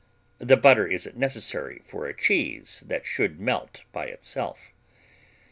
[0.39, 4.73] (The butter isn't necessary for a cheese that should melt by itself.)